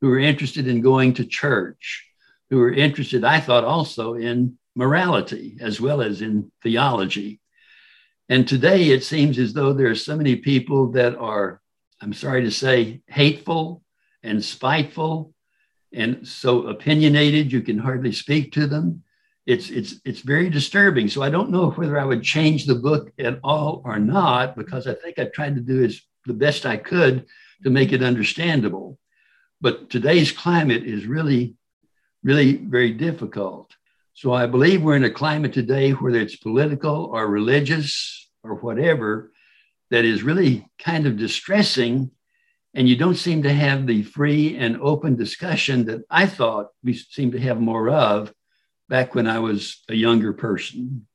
who 0.00 0.08
were 0.08 0.18
interested 0.18 0.66
in 0.66 0.80
going 0.80 1.14
to 1.14 1.24
church, 1.24 2.06
who 2.50 2.58
were 2.58 2.72
interested, 2.72 3.24
I 3.24 3.40
thought, 3.40 3.64
also 3.64 4.14
in 4.14 4.58
morality 4.74 5.56
as 5.60 5.80
well 5.80 6.00
as 6.02 6.22
in 6.22 6.50
theology. 6.62 7.40
And 8.30 8.46
today 8.46 8.90
it 8.90 9.02
seems 9.02 9.40
as 9.40 9.52
though 9.52 9.72
there 9.72 9.90
are 9.90 9.96
so 9.96 10.16
many 10.16 10.36
people 10.36 10.92
that 10.92 11.16
are, 11.16 11.60
I'm 12.00 12.12
sorry 12.12 12.42
to 12.42 12.50
say, 12.52 13.02
hateful 13.08 13.82
and 14.22 14.42
spiteful 14.42 15.34
and 15.92 16.26
so 16.26 16.68
opinionated 16.68 17.50
you 17.50 17.60
can 17.60 17.76
hardly 17.76 18.12
speak 18.12 18.52
to 18.52 18.68
them. 18.68 19.02
It's 19.46 19.68
it's 19.68 19.96
it's 20.04 20.20
very 20.20 20.48
disturbing. 20.48 21.08
So 21.08 21.22
I 21.22 21.30
don't 21.30 21.50
know 21.50 21.70
whether 21.70 21.98
I 21.98 22.04
would 22.04 22.22
change 22.22 22.66
the 22.66 22.76
book 22.76 23.10
at 23.18 23.40
all 23.42 23.82
or 23.84 23.98
not 23.98 24.56
because 24.56 24.86
I 24.86 24.94
think 24.94 25.18
I 25.18 25.24
tried 25.24 25.56
to 25.56 25.60
do 25.60 25.82
as 25.82 26.00
the 26.24 26.34
best 26.34 26.64
I 26.66 26.76
could 26.76 27.26
to 27.64 27.70
make 27.70 27.92
it 27.92 28.02
understandable. 28.02 28.96
But 29.60 29.90
today's 29.90 30.30
climate 30.30 30.84
is 30.84 31.04
really, 31.04 31.56
really 32.22 32.58
very 32.58 32.92
difficult. 32.92 33.74
So 34.12 34.32
I 34.32 34.46
believe 34.46 34.82
we're 34.82 34.96
in 34.96 35.04
a 35.04 35.10
climate 35.10 35.52
today, 35.52 35.92
whether 35.92 36.20
it's 36.20 36.36
political 36.36 37.06
or 37.06 37.26
religious 37.26 38.19
or 38.42 38.54
whatever, 38.56 39.32
that 39.90 40.04
is 40.04 40.22
really 40.22 40.68
kind 40.78 41.06
of 41.06 41.16
distressing. 41.16 42.10
And 42.74 42.88
you 42.88 42.96
don't 42.96 43.16
seem 43.16 43.42
to 43.42 43.52
have 43.52 43.86
the 43.86 44.02
free 44.02 44.56
and 44.56 44.80
open 44.80 45.16
discussion 45.16 45.86
that 45.86 46.02
I 46.08 46.26
thought 46.26 46.68
we 46.84 46.94
seemed 46.94 47.32
to 47.32 47.40
have 47.40 47.60
more 47.60 47.88
of 47.88 48.32
back 48.88 49.14
when 49.14 49.26
I 49.26 49.40
was 49.40 49.82
a 49.88 49.94
younger 49.94 50.32
person. 50.32 51.06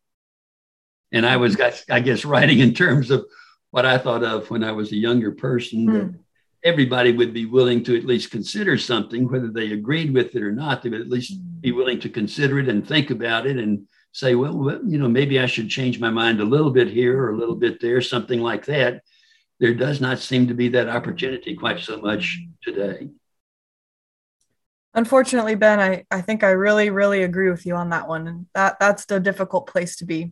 And 1.11 1.25
I 1.25 1.37
was, 1.37 1.57
I 1.89 1.99
guess, 2.01 2.25
writing 2.25 2.59
in 2.59 2.73
terms 2.73 3.11
of 3.11 3.25
what 3.71 3.85
I 3.85 3.97
thought 3.97 4.23
of 4.23 4.49
when 4.49 4.63
I 4.63 4.73
was 4.73 4.91
a 4.91 4.97
younger 4.97 5.31
person. 5.31 5.87
Mm 5.87 6.19
everybody 6.65 7.11
would 7.11 7.31
be 7.31 7.45
willing 7.45 7.83
to 7.83 7.95
at 7.95 8.05
least 8.05 8.31
consider 8.31 8.75
something, 8.75 9.29
whether 9.29 9.49
they 9.49 9.71
agreed 9.71 10.11
with 10.13 10.35
it 10.35 10.41
or 10.41 10.51
not. 10.51 10.81
They 10.81 10.89
would 10.89 10.99
at 10.99 11.09
least 11.09 11.39
be 11.61 11.71
mm. 11.71 11.75
willing 11.75 11.99
to 11.99 12.09
consider 12.09 12.59
it 12.59 12.67
and 12.67 12.85
think 12.85 13.11
about 13.11 13.45
it 13.45 13.57
and 13.57 13.87
say, 14.15 14.33
well, 14.33 14.79
you 14.87 14.97
know, 14.97 15.09
maybe 15.09 15.41
I 15.41 15.45
should 15.45 15.67
change 15.67 15.99
my 15.99 16.09
mind 16.09 16.39
a 16.39 16.45
little 16.45 16.71
bit 16.71 16.87
here 16.87 17.21
or 17.21 17.31
a 17.31 17.37
little 17.37 17.55
bit 17.55 17.81
there, 17.81 17.99
something 17.99 18.39
like 18.39 18.65
that. 18.67 19.03
There 19.59 19.73
does 19.73 19.99
not 19.99 20.19
seem 20.19 20.47
to 20.47 20.53
be 20.53 20.69
that 20.69 20.87
opportunity 20.87 21.53
quite 21.53 21.81
so 21.81 21.97
much 21.99 22.39
today. 22.63 23.09
Unfortunately, 24.93 25.55
Ben, 25.55 25.81
I, 25.81 26.05
I 26.09 26.21
think 26.21 26.45
I 26.45 26.51
really, 26.51 26.89
really 26.91 27.23
agree 27.23 27.49
with 27.49 27.65
you 27.65 27.75
on 27.75 27.89
that 27.89 28.07
one. 28.07 28.25
And 28.27 28.45
that, 28.53 28.79
that's 28.79 29.03
the 29.03 29.19
difficult 29.19 29.67
place 29.67 29.97
to 29.97 30.05
be. 30.05 30.31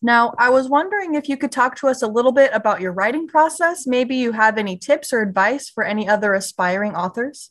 Now, 0.00 0.32
I 0.38 0.50
was 0.50 0.68
wondering 0.68 1.16
if 1.16 1.28
you 1.28 1.36
could 1.36 1.50
talk 1.50 1.74
to 1.78 1.88
us 1.88 2.02
a 2.02 2.06
little 2.06 2.30
bit 2.30 2.52
about 2.54 2.80
your 2.80 2.92
writing 2.92 3.26
process. 3.26 3.88
Maybe 3.88 4.14
you 4.14 4.30
have 4.30 4.56
any 4.56 4.78
tips 4.78 5.12
or 5.12 5.20
advice 5.20 5.68
for 5.68 5.82
any 5.82 6.08
other 6.08 6.32
aspiring 6.32 6.94
authors? 6.94 7.50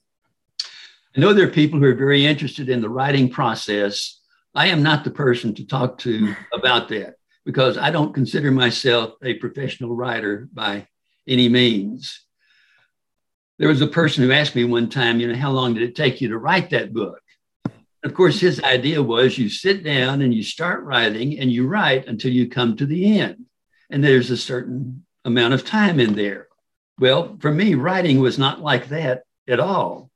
I 1.17 1.19
know 1.19 1.33
there 1.33 1.47
are 1.47 1.51
people 1.51 1.79
who 1.79 1.85
are 1.87 1.95
very 1.95 2.25
interested 2.25 2.69
in 2.69 2.79
the 2.79 2.89
writing 2.89 3.29
process. 3.29 4.16
I 4.57 4.69
am 4.69 4.81
not 4.81 5.03
the 5.03 5.11
person 5.11 5.53
to 5.53 5.67
talk 5.67 5.99
to 5.99 6.35
about 6.53 6.89
that 6.89 7.17
because 7.45 7.77
I 7.77 7.91
don't 7.91 8.13
consider 8.13 8.49
myself 8.51 9.13
a 9.23 9.35
professional 9.35 9.95
writer 9.95 10.49
by 10.51 10.87
any 11.27 11.47
means. 11.47 12.25
There 13.59 13.69
was 13.69 13.81
a 13.81 13.87
person 13.87 14.23
who 14.23 14.31
asked 14.31 14.55
me 14.55 14.63
one 14.63 14.89
time, 14.89 15.19
you 15.19 15.27
know, 15.27 15.37
how 15.37 15.51
long 15.51 15.75
did 15.75 15.83
it 15.83 15.95
take 15.95 16.21
you 16.21 16.29
to 16.29 16.39
write 16.39 16.71
that 16.71 16.91
book? 16.91 17.21
Of 18.03 18.15
course, 18.15 18.39
his 18.39 18.59
idea 18.63 19.01
was 19.01 19.37
you 19.37 19.47
sit 19.47 19.83
down 19.83 20.23
and 20.23 20.33
you 20.33 20.41
start 20.41 20.83
writing 20.83 21.37
and 21.39 21.51
you 21.51 21.67
write 21.67 22.07
until 22.07 22.31
you 22.31 22.49
come 22.49 22.75
to 22.77 22.85
the 22.87 23.19
end. 23.19 23.45
And 23.91 24.03
there's 24.03 24.31
a 24.31 24.37
certain 24.37 25.05
amount 25.23 25.53
of 25.53 25.65
time 25.65 25.99
in 25.99 26.15
there. 26.15 26.47
Well, 26.97 27.37
for 27.41 27.51
me, 27.51 27.75
writing 27.75 28.21
was 28.21 28.39
not 28.39 28.59
like 28.59 28.89
that 28.89 29.21
at 29.47 29.59
all. 29.59 30.09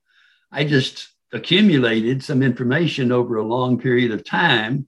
I 0.51 0.63
just 0.63 1.10
accumulated 1.33 2.23
some 2.23 2.43
information 2.43 3.11
over 3.11 3.37
a 3.37 3.43
long 3.43 3.79
period 3.79 4.11
of 4.11 4.23
time. 4.23 4.87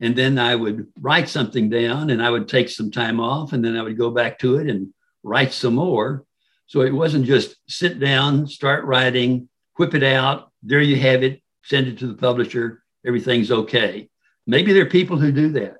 And 0.00 0.16
then 0.16 0.38
I 0.38 0.56
would 0.56 0.86
write 0.98 1.28
something 1.28 1.68
down 1.68 2.10
and 2.10 2.22
I 2.22 2.30
would 2.30 2.48
take 2.48 2.68
some 2.68 2.90
time 2.90 3.20
off 3.20 3.52
and 3.52 3.64
then 3.64 3.76
I 3.76 3.82
would 3.82 3.98
go 3.98 4.10
back 4.10 4.38
to 4.40 4.56
it 4.56 4.68
and 4.68 4.92
write 5.22 5.52
some 5.52 5.74
more. 5.74 6.24
So 6.66 6.82
it 6.82 6.94
wasn't 6.94 7.26
just 7.26 7.56
sit 7.68 7.98
down, 7.98 8.46
start 8.46 8.84
writing, 8.84 9.48
whip 9.76 9.94
it 9.94 10.02
out. 10.02 10.50
There 10.62 10.80
you 10.80 10.96
have 10.96 11.22
it 11.22 11.42
send 11.64 11.86
it 11.86 11.98
to 11.98 12.06
the 12.06 12.14
publisher, 12.14 12.82
everything's 13.06 13.50
okay. 13.50 14.08
Maybe 14.46 14.72
there 14.72 14.82
are 14.82 14.90
people 14.90 15.18
who 15.18 15.32
do 15.32 15.50
that. 15.50 15.76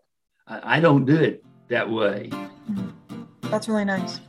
I, 0.47 0.77
I 0.77 0.81
don't 0.81 1.05
do 1.05 1.17
it 1.17 1.45
that 1.69 1.89
way. 1.89 2.31
That's 3.43 3.69
really 3.69 3.85
nice. 3.85 4.21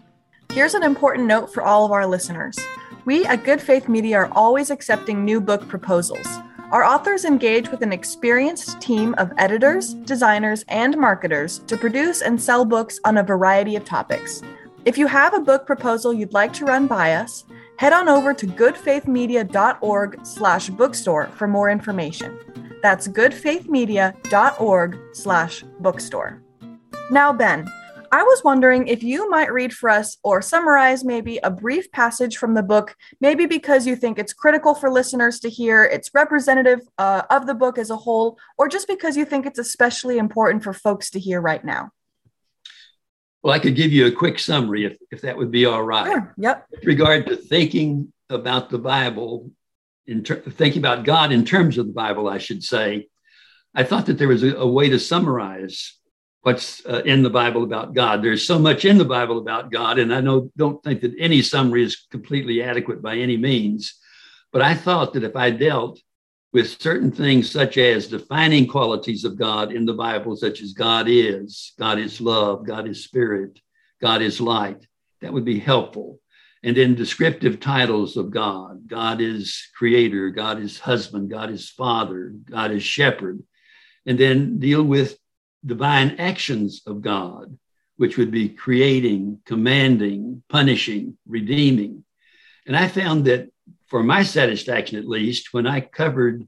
Here's 0.51 0.73
an 0.73 0.83
important 0.83 1.27
note 1.27 1.53
for 1.53 1.63
all 1.63 1.85
of 1.85 1.91
our 1.91 2.05
listeners. 2.07 2.57
We 3.03 3.25
at 3.25 3.43
Good 3.43 3.59
Faith 3.59 3.89
Media 3.89 4.17
are 4.17 4.31
always 4.33 4.69
accepting 4.69 5.25
new 5.25 5.41
book 5.41 5.67
proposals. 5.67 6.27
Our 6.71 6.83
authors 6.83 7.25
engage 7.25 7.69
with 7.69 7.81
an 7.81 7.91
experienced 7.91 8.79
team 8.79 9.15
of 9.17 9.33
editors, 9.37 9.95
designers, 9.95 10.63
and 10.67 10.95
marketers 10.97 11.59
to 11.65 11.75
produce 11.75 12.21
and 12.21 12.39
sell 12.39 12.63
books 12.63 12.99
on 13.03 13.17
a 13.17 13.23
variety 13.23 13.75
of 13.75 13.85
topics. 13.85 14.43
If 14.85 14.97
you 14.97 15.07
have 15.07 15.33
a 15.33 15.39
book 15.39 15.65
proposal 15.65 16.13
you'd 16.13 16.33
like 16.33 16.53
to 16.53 16.65
run 16.65 16.85
by 16.85 17.15
us, 17.15 17.43
head 17.77 17.91
on 17.91 18.07
over 18.07 18.35
to 18.35 18.45
goodfaithmedia.org 18.45 20.25
slash 20.25 20.69
bookstore 20.69 21.27
for 21.35 21.47
more 21.47 21.69
information. 21.71 22.37
That's 22.83 23.07
goodfaithmedia.org 23.07 24.99
slash 25.13 25.63
bookstore. 25.79 26.41
Now, 27.09 27.33
Ben, 27.33 27.67
I 28.13 28.23
was 28.23 28.43
wondering 28.43 28.87
if 28.87 29.03
you 29.03 29.29
might 29.29 29.53
read 29.53 29.73
for 29.73 29.89
us 29.89 30.17
or 30.21 30.41
summarize 30.41 31.05
maybe 31.05 31.37
a 31.37 31.49
brief 31.49 31.89
passage 31.93 32.35
from 32.35 32.55
the 32.55 32.63
book, 32.63 32.97
maybe 33.21 33.45
because 33.45 33.87
you 33.87 33.95
think 33.95 34.19
it's 34.19 34.33
critical 34.33 34.75
for 34.75 34.91
listeners 34.91 35.39
to 35.39 35.49
hear, 35.49 35.85
it's 35.85 36.11
representative 36.13 36.81
uh, 36.97 37.21
of 37.29 37.47
the 37.47 37.53
book 37.53 37.77
as 37.77 37.89
a 37.89 37.95
whole, 37.95 38.37
or 38.57 38.67
just 38.67 38.87
because 38.89 39.15
you 39.15 39.23
think 39.23 39.45
it's 39.45 39.59
especially 39.59 40.17
important 40.17 40.61
for 40.61 40.73
folks 40.73 41.09
to 41.11 41.19
hear 41.19 41.39
right 41.39 41.63
now. 41.63 41.91
Well, 43.43 43.53
I 43.53 43.59
could 43.59 43.75
give 43.75 43.93
you 43.93 44.07
a 44.07 44.11
quick 44.11 44.39
summary 44.39 44.85
if, 44.85 44.97
if 45.09 45.21
that 45.21 45.37
would 45.37 45.49
be 45.49 45.65
all 45.65 45.81
right. 45.81 46.07
Sure. 46.07 46.33
Yep. 46.37 46.65
With 46.69 46.85
regard 46.85 47.27
to 47.27 47.37
thinking 47.37 48.11
about 48.29 48.69
the 48.69 48.77
Bible, 48.77 49.51
in 50.05 50.23
ter- 50.23 50.41
thinking 50.41 50.81
about 50.81 51.05
God 51.05 51.31
in 51.31 51.45
terms 51.45 51.77
of 51.77 51.87
the 51.87 51.93
Bible, 51.93 52.27
I 52.27 52.39
should 52.39 52.61
say, 52.61 53.07
I 53.73 53.83
thought 53.83 54.07
that 54.07 54.17
there 54.17 54.27
was 54.27 54.43
a, 54.43 54.57
a 54.57 54.67
way 54.67 54.89
to 54.89 54.99
summarize 54.99 55.97
what's 56.41 56.85
uh, 56.85 57.01
in 57.05 57.23
the 57.23 57.29
Bible 57.29 57.63
about 57.63 57.93
God. 57.93 58.23
There's 58.23 58.45
so 58.45 58.57
much 58.57 58.85
in 58.85 58.97
the 58.97 59.05
Bible 59.05 59.37
about 59.37 59.71
God, 59.71 59.99
and 59.99 60.13
I 60.13 60.21
know 60.21 60.51
don't 60.57 60.83
think 60.83 61.01
that 61.01 61.15
any 61.19 61.41
summary 61.41 61.83
is 61.83 62.07
completely 62.09 62.63
adequate 62.63 63.01
by 63.01 63.17
any 63.17 63.37
means. 63.37 63.95
But 64.51 64.61
I 64.61 64.73
thought 64.73 65.13
that 65.13 65.23
if 65.23 65.35
I 65.35 65.51
dealt 65.51 65.99
with 66.51 66.81
certain 66.81 67.11
things 67.11 67.49
such 67.49 67.77
as 67.77 68.07
defining 68.07 68.67
qualities 68.67 69.23
of 69.23 69.37
God 69.37 69.71
in 69.71 69.85
the 69.85 69.93
Bible, 69.93 70.35
such 70.35 70.61
as 70.61 70.73
God 70.73 71.07
is, 71.07 71.73
God 71.79 71.97
is 71.97 72.19
love, 72.19 72.65
God 72.65 72.87
is 72.87 73.03
spirit, 73.03 73.59
God 74.01 74.21
is 74.21 74.41
light. 74.41 74.85
That 75.21 75.31
would 75.31 75.45
be 75.45 75.59
helpful. 75.59 76.19
And 76.63 76.75
then 76.77 76.93
descriptive 76.95 77.59
titles 77.59 78.17
of 78.17 78.29
God 78.31 78.87
God 78.87 79.21
is 79.21 79.69
creator, 79.75 80.29
God 80.29 80.59
is 80.59 80.79
husband, 80.79 81.29
God 81.29 81.49
is 81.49 81.69
father, 81.69 82.33
God 82.49 82.71
is 82.71 82.83
shepherd. 82.83 83.41
And 84.05 84.17
then 84.19 84.59
deal 84.59 84.83
with 84.83 85.17
divine 85.65 86.15
actions 86.17 86.81
of 86.85 87.01
God, 87.01 87.57
which 87.97 88.17
would 88.17 88.31
be 88.31 88.49
creating, 88.49 89.39
commanding, 89.45 90.43
punishing, 90.49 91.17
redeeming. 91.27 92.03
And 92.65 92.75
I 92.75 92.87
found 92.87 93.25
that 93.25 93.49
for 93.87 94.03
my 94.03 94.23
satisfaction 94.23 94.97
at 94.97 95.07
least, 95.07 95.53
when 95.53 95.67
I 95.67 95.81
covered 95.81 96.47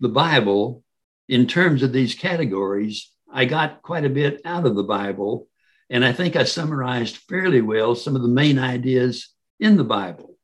the 0.00 0.08
Bible 0.08 0.82
in 1.28 1.46
terms 1.46 1.82
of 1.82 1.92
these 1.92 2.14
categories, 2.14 3.10
I 3.32 3.46
got 3.46 3.82
quite 3.82 4.04
a 4.04 4.10
bit 4.10 4.40
out 4.44 4.66
of 4.66 4.76
the 4.76 4.82
Bible. 4.84 5.48
And 5.90 6.04
I 6.04 6.12
think 6.12 6.36
I 6.36 6.44
summarized 6.44 7.16
fairly 7.16 7.60
well 7.60 7.94
some 7.94 8.14
of 8.14 8.22
the 8.22 8.28
main 8.28 8.58
ideas 8.58 9.30
in 9.58 9.76
the 9.76 9.84
Bible. 9.84 10.36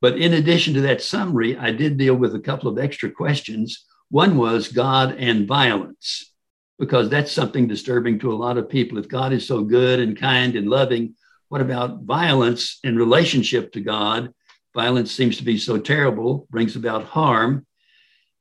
But 0.00 0.18
in 0.18 0.32
addition 0.32 0.74
to 0.74 0.80
that 0.82 1.02
summary, 1.02 1.56
I 1.56 1.70
did 1.70 1.96
deal 1.96 2.16
with 2.16 2.34
a 2.34 2.40
couple 2.40 2.68
of 2.68 2.78
extra 2.78 3.10
questions. 3.10 3.84
One 4.10 4.36
was 4.36 4.68
God 4.68 5.16
and 5.16 5.46
violence, 5.46 6.31
because 6.82 7.08
that's 7.08 7.30
something 7.30 7.68
disturbing 7.68 8.18
to 8.18 8.32
a 8.32 8.34
lot 8.34 8.58
of 8.58 8.68
people. 8.68 8.98
If 8.98 9.06
God 9.06 9.32
is 9.32 9.46
so 9.46 9.62
good 9.62 10.00
and 10.00 10.18
kind 10.18 10.56
and 10.56 10.68
loving, 10.68 11.14
what 11.48 11.60
about 11.60 12.02
violence 12.02 12.80
in 12.82 12.96
relationship 12.96 13.70
to 13.74 13.80
God? 13.80 14.34
Violence 14.74 15.12
seems 15.12 15.36
to 15.36 15.44
be 15.44 15.58
so 15.58 15.78
terrible, 15.78 16.48
brings 16.50 16.74
about 16.74 17.04
harm. 17.04 17.64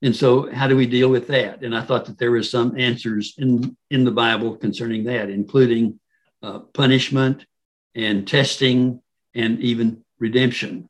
And 0.01 0.15
so, 0.15 0.51
how 0.51 0.67
do 0.67 0.75
we 0.75 0.87
deal 0.87 1.07
with 1.07 1.27
that? 1.27 1.61
And 1.61 1.77
I 1.77 1.83
thought 1.83 2.05
that 2.05 2.17
there 2.17 2.31
were 2.31 2.41
some 2.41 2.79
answers 2.79 3.35
in, 3.37 3.77
in 3.91 4.05
the 4.05 4.09
Bible 4.09 4.57
concerning 4.57 5.03
that, 5.03 5.29
including 5.29 5.99
uh, 6.41 6.61
punishment 6.73 7.45
and 7.93 8.27
testing 8.27 9.03
and 9.35 9.59
even 9.59 10.03
redemption. 10.17 10.89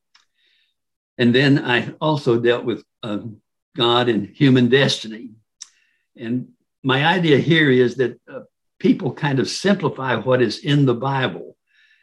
And 1.18 1.36
then 1.36 1.60
I 1.66 1.90
also 2.00 2.40
dealt 2.40 2.64
with 2.64 2.82
uh, 3.04 3.20
God 3.76 4.08
and 4.08 4.30
human 4.30 4.70
destiny. 4.70 5.32
And 6.16 6.54
my 6.84 7.06
idea 7.06 7.38
here 7.38 7.70
is 7.70 7.96
that 7.96 8.20
uh, 8.32 8.42
people 8.80 9.14
kind 9.14 9.40
of 9.40 9.50
simplify 9.50 10.16
what 10.16 10.42
is 10.42 10.60
in 10.60 10.86
the 10.86 10.96
Bible. 10.96 11.56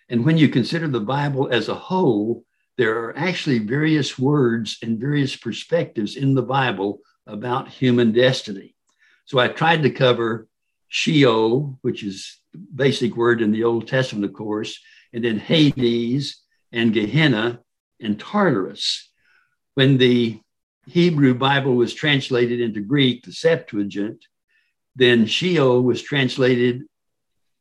And 0.09 0.25
when 0.25 0.39
you 0.39 0.49
consider 0.49 0.89
the 0.89 1.01
Bible 1.01 1.49
as 1.51 1.69
a 1.69 1.75
whole, 1.75 2.45
there 2.77 2.99
are 3.03 3.19
actually 3.19 3.59
various 3.59 4.19
words 4.19 4.79
and 4.83 5.01
various 5.01 5.35
perspectives 5.35 6.17
in 6.17 6.35
the 6.35 6.43
Bible 6.43 7.01
about 7.27 7.69
human 7.69 8.13
destiny. 8.13 8.77
So 9.25 9.39
I 9.39 9.49
tried 9.49 9.83
to 9.83 9.91
cover 9.91 10.47
Sheol, 10.89 11.79
which 11.83 12.03
is 12.03 12.41
basic 12.75 13.17
word 13.17 13.43
in 13.43 13.51
the 13.51 13.65
Old 13.65 13.89
Testament, 13.89 14.25
of 14.25 14.33
course, 14.33 14.81
and 15.13 15.25
then 15.25 15.39
Hades 15.39 16.41
and 16.73 16.95
Gehenna 16.95 17.61
and 18.01 18.19
Tartarus. 18.19 19.11
When 19.75 19.99
the 19.99 20.41
Hebrew 20.87 21.35
Bible 21.35 21.75
was 21.75 21.93
translated 21.93 22.61
into 22.61 22.81
Greek, 22.81 23.25
the 23.25 23.33
Septuagint, 23.33 24.25
then 24.99 25.27
Sheol 25.27 25.83
was 25.83 26.03
translated 26.03 26.83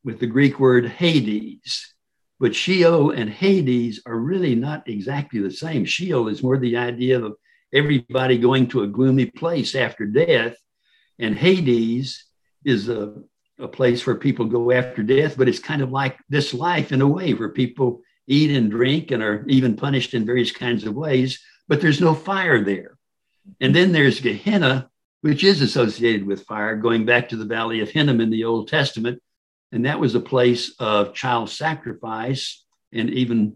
with 0.03 0.20
the 0.20 0.25
Greek 0.25 0.60
word 0.60 0.88
Hades. 0.88 1.94
But 2.39 2.56
Sheol 2.56 3.12
and 3.12 3.29
Hades 3.29 4.01
are 4.08 4.17
really 4.17 4.56
not 4.56 4.89
exactly 4.89 5.39
the 5.39 5.51
same. 5.51 5.86
Sheol 5.86 6.29
is 6.29 6.41
more 6.41 6.58
the 6.58 6.77
idea 6.77 7.24
of 7.24 7.36
everybody 7.72 8.39
going 8.39 8.67
to 8.70 8.82
a 8.82 8.88
gloomy 8.88 9.27
place 9.27 9.75
after 9.75 10.06
death, 10.08 10.56
and 11.20 11.36
Hades 11.36 12.25
is 12.65 12.89
a, 12.89 13.13
a 13.60 13.67
place 13.67 14.06
where 14.06 14.15
people 14.15 14.46
go 14.46 14.72
after 14.72 15.03
death, 15.03 15.36
but 15.38 15.48
it's 15.48 15.60
kind 15.60 15.84
of 15.84 15.91
like 15.91 16.17
this 16.29 16.56
life 16.56 16.91
in 16.91 17.01
a 17.01 17.08
way 17.08 17.34
where 17.34 17.50
people 17.50 18.01
eat 18.25 18.50
and 18.50 18.72
drink 18.72 19.12
and 19.12 19.22
are 19.22 19.46
even 19.48 19.75
punished 19.75 20.15
in 20.15 20.25
various 20.25 20.51
kinds 20.51 20.86
of 20.86 20.96
ways, 20.96 21.39
but 21.67 21.82
there's 21.82 22.01
no 22.01 22.15
fire 22.15 22.63
there. 22.63 22.98
And 23.62 23.75
then 23.75 23.91
there's 23.91 24.22
Gehenna, 24.22 24.89
which 25.22 25.44
is 25.44 25.62
associated 25.62 26.26
with 26.26 26.46
fire, 26.46 26.76
going 26.76 27.06
back 27.06 27.30
to 27.30 27.36
the 27.36 27.46
Valley 27.46 27.82
of 27.82 27.90
Hinnom 27.90 28.22
in 28.22 28.30
the 28.30 28.44
Old 28.44 28.68
Testament. 28.68 29.22
And 29.72 29.86
that 29.86 30.00
was 30.00 30.16
a 30.16 30.20
place 30.20 30.76
of 30.80 31.14
child 31.14 31.50
sacrifice 31.50 32.64
and 32.94 33.10
even 33.10 33.56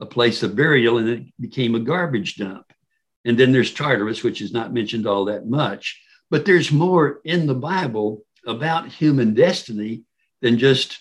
a 0.00 0.06
place 0.06 0.42
of 0.42 0.56
burial, 0.56 0.98
and 0.98 1.08
it 1.08 1.22
became 1.40 1.74
a 1.74 1.80
garbage 1.80 2.36
dump. 2.36 2.70
And 3.24 3.38
then 3.38 3.52
there's 3.52 3.72
Tartarus, 3.72 4.22
which 4.22 4.40
is 4.40 4.52
not 4.52 4.72
mentioned 4.72 5.06
all 5.06 5.26
that 5.26 5.46
much. 5.46 6.00
But 6.30 6.44
there's 6.44 6.70
more 6.72 7.20
in 7.24 7.46
the 7.46 7.54
Bible 7.54 8.24
about 8.46 8.88
human 8.88 9.34
destiny 9.34 10.02
than 10.42 10.58
just 10.58 10.98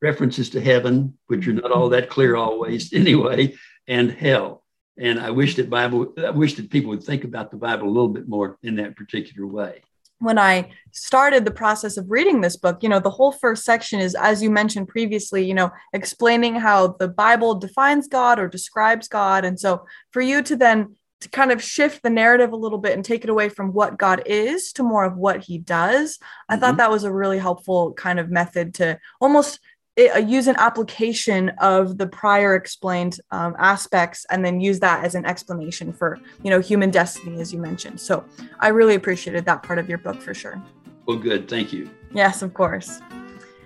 references 0.00 0.50
to 0.50 0.60
heaven, 0.60 1.18
which 1.26 1.46
are 1.48 1.52
not 1.52 1.72
all 1.72 1.90
that 1.90 2.10
clear 2.10 2.36
always 2.36 2.92
anyway, 2.92 3.54
and 3.88 4.10
hell. 4.10 4.64
And 4.98 5.20
I 5.20 5.30
wish 5.30 5.56
that 5.56 5.68
Bible, 5.68 6.14
I 6.18 6.30
wish 6.30 6.54
that 6.54 6.70
people 6.70 6.90
would 6.90 7.02
think 7.02 7.24
about 7.24 7.50
the 7.50 7.56
Bible 7.56 7.86
a 7.86 7.90
little 7.90 8.08
bit 8.08 8.28
more 8.28 8.58
in 8.62 8.76
that 8.76 8.96
particular 8.96 9.46
way. 9.46 9.82
When 10.18 10.38
I 10.38 10.70
started 10.92 11.44
the 11.44 11.50
process 11.50 11.98
of 11.98 12.10
reading 12.10 12.40
this 12.40 12.56
book, 12.56 12.82
you 12.82 12.88
know, 12.88 13.00
the 13.00 13.10
whole 13.10 13.32
first 13.32 13.64
section 13.64 14.00
is, 14.00 14.14
as 14.14 14.42
you 14.42 14.48
mentioned 14.50 14.88
previously, 14.88 15.44
you 15.44 15.52
know, 15.52 15.70
explaining 15.92 16.54
how 16.54 16.96
the 16.98 17.08
Bible 17.08 17.54
defines 17.54 18.08
God 18.08 18.38
or 18.38 18.48
describes 18.48 19.08
God. 19.08 19.44
And 19.44 19.60
so 19.60 19.84
for 20.12 20.22
you 20.22 20.42
to 20.42 20.56
then 20.56 20.96
to 21.20 21.28
kind 21.30 21.50
of 21.50 21.62
shift 21.62 22.02
the 22.02 22.10
narrative 22.10 22.52
a 22.52 22.56
little 22.56 22.78
bit 22.78 22.92
and 22.92 23.04
take 23.04 23.24
it 23.24 23.30
away 23.30 23.48
from 23.48 23.72
what 23.72 23.98
God 23.98 24.22
is 24.26 24.72
to 24.72 24.82
more 24.82 25.04
of 25.04 25.16
what 25.16 25.44
he 25.44 25.58
does. 25.58 26.18
I 26.48 26.54
mm-hmm. 26.54 26.60
thought 26.60 26.76
that 26.76 26.90
was 26.90 27.04
a 27.04 27.12
really 27.12 27.38
helpful 27.38 27.94
kind 27.94 28.18
of 28.18 28.30
method 28.30 28.74
to 28.74 28.98
almost 29.20 29.60
uh, 29.98 30.18
use 30.18 30.46
an 30.46 30.56
application 30.58 31.48
of 31.60 31.96
the 31.96 32.06
prior 32.06 32.54
explained 32.54 33.18
um, 33.30 33.56
aspects 33.58 34.26
and 34.30 34.44
then 34.44 34.60
use 34.60 34.78
that 34.80 35.02
as 35.04 35.14
an 35.14 35.24
explanation 35.24 35.92
for 35.92 36.20
you 36.42 36.50
know 36.50 36.60
human 36.60 36.90
destiny 36.90 37.40
as 37.40 37.52
you 37.52 37.58
mentioned. 37.58 37.98
So 37.98 38.24
i 38.60 38.68
really 38.68 38.94
appreciated 38.94 39.44
that 39.46 39.62
part 39.62 39.78
of 39.78 39.88
your 39.88 39.98
book 39.98 40.20
for 40.20 40.34
sure. 40.34 40.62
Well 41.06 41.16
good. 41.16 41.48
Thank 41.48 41.72
you. 41.72 41.90
Yes 42.12 42.42
of 42.42 42.52
course. 42.52 43.00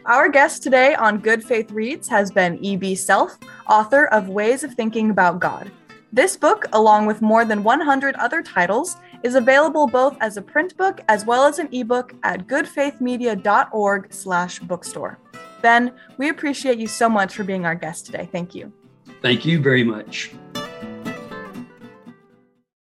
Our 0.06 0.28
guest 0.28 0.62
today 0.62 0.94
on 0.94 1.18
good 1.18 1.42
faith 1.42 1.70
reads 1.72 2.08
has 2.08 2.30
been 2.30 2.64
eb 2.64 2.96
self 2.96 3.36
author 3.68 4.06
of 4.06 4.28
ways 4.28 4.62
of 4.62 4.74
thinking 4.74 5.10
about 5.10 5.40
god. 5.40 5.72
This 6.12 6.36
book 6.36 6.64
along 6.72 7.06
with 7.06 7.22
more 7.22 7.44
than 7.44 7.64
100 7.64 8.14
other 8.16 8.40
titles 8.42 8.96
is 9.24 9.34
available 9.34 9.86
both 9.88 10.16
as 10.20 10.36
a 10.36 10.42
print 10.42 10.76
book 10.76 11.00
as 11.08 11.24
well 11.24 11.44
as 11.44 11.58
an 11.58 11.68
ebook 11.72 12.14
at 12.22 12.46
goodfaithmedia.org 12.46 14.12
slash 14.12 14.60
bookstore 14.60 15.18
Ben, 15.62 15.92
we 16.18 16.28
appreciate 16.28 16.78
you 16.78 16.86
so 16.86 17.08
much 17.08 17.34
for 17.34 17.44
being 17.44 17.66
our 17.66 17.74
guest 17.74 18.06
today. 18.06 18.28
Thank 18.30 18.54
you. 18.54 18.72
Thank 19.22 19.44
you 19.44 19.60
very 19.60 19.84
much. 19.84 20.32